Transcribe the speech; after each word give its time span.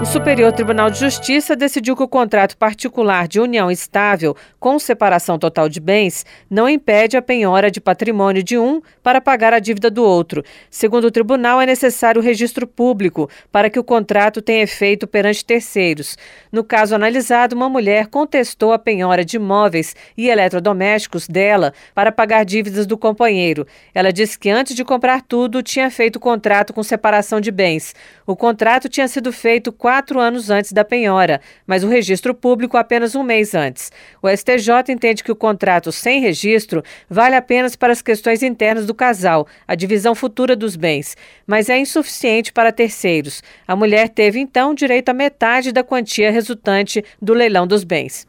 O 0.00 0.06
Superior 0.06 0.50
Tribunal 0.50 0.90
de 0.90 0.98
Justiça 0.98 1.54
decidiu 1.54 1.94
que 1.94 2.02
o 2.02 2.08
contrato 2.08 2.56
particular 2.56 3.28
de 3.28 3.38
união 3.38 3.70
estável 3.70 4.34
com 4.58 4.78
separação 4.78 5.38
total 5.38 5.68
de 5.68 5.78
bens 5.78 6.24
não 6.48 6.66
impede 6.66 7.18
a 7.18 7.22
penhora 7.22 7.70
de 7.70 7.82
patrimônio 7.82 8.42
de 8.42 8.56
um 8.56 8.80
para 9.02 9.20
pagar 9.20 9.52
a 9.52 9.58
dívida 9.58 9.90
do 9.90 10.02
outro. 10.02 10.42
Segundo 10.70 11.04
o 11.04 11.10
tribunal, 11.10 11.60
é 11.60 11.66
necessário 11.66 12.18
o 12.18 12.24
registro 12.24 12.66
público 12.66 13.28
para 13.52 13.68
que 13.68 13.78
o 13.78 13.84
contrato 13.84 14.40
tenha 14.40 14.62
efeito 14.62 15.06
perante 15.06 15.44
terceiros. 15.44 16.16
No 16.50 16.64
caso 16.64 16.94
analisado, 16.94 17.54
uma 17.54 17.68
mulher 17.68 18.06
contestou 18.06 18.72
a 18.72 18.78
penhora 18.78 19.22
de 19.22 19.36
imóveis 19.36 19.94
e 20.16 20.30
eletrodomésticos 20.30 21.28
dela 21.28 21.74
para 21.94 22.10
pagar 22.10 22.44
dívidas 22.44 22.86
do 22.86 22.96
companheiro. 22.96 23.66
Ela 23.94 24.14
disse 24.14 24.38
que 24.38 24.48
antes 24.48 24.74
de 24.74 24.82
comprar 24.82 25.20
tudo, 25.20 25.62
tinha 25.62 25.90
feito 25.90 26.18
contrato 26.18 26.72
com 26.72 26.82
separação 26.82 27.38
de 27.38 27.50
bens. 27.50 27.94
O 28.26 28.34
contrato 28.34 28.88
tinha 28.88 29.06
sido 29.06 29.30
feito 29.30 29.70
quatro 29.90 30.20
anos 30.20 30.50
antes 30.50 30.70
da 30.70 30.84
penhora, 30.84 31.40
mas 31.66 31.82
o 31.82 31.88
registro 31.88 32.32
público 32.32 32.76
apenas 32.76 33.16
um 33.16 33.24
mês 33.24 33.56
antes. 33.56 33.90
O 34.22 34.28
STJ 34.28 34.88
entende 34.88 35.24
que 35.24 35.32
o 35.32 35.34
contrato 35.34 35.90
sem 35.90 36.20
registro 36.20 36.80
vale 37.08 37.34
apenas 37.34 37.74
para 37.74 37.92
as 37.92 38.00
questões 38.00 38.40
internas 38.40 38.86
do 38.86 38.94
casal, 38.94 39.48
a 39.66 39.74
divisão 39.74 40.14
futura 40.14 40.54
dos 40.54 40.76
bens, 40.76 41.16
mas 41.44 41.68
é 41.68 41.76
insuficiente 41.76 42.52
para 42.52 42.70
terceiros. 42.70 43.42
A 43.66 43.74
mulher 43.74 44.08
teve 44.08 44.38
então 44.38 44.74
direito 44.74 45.08
a 45.08 45.14
metade 45.14 45.72
da 45.72 45.82
quantia 45.82 46.30
resultante 46.30 47.04
do 47.20 47.34
leilão 47.34 47.66
dos 47.66 47.82
bens. 47.82 48.28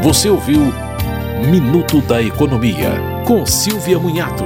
Você 0.00 0.28
ouviu 0.28 0.60
Minuto 1.50 2.00
da 2.02 2.22
Economia, 2.22 2.90
com 3.26 3.44
Silvia 3.44 3.98
Munhato. 3.98 4.44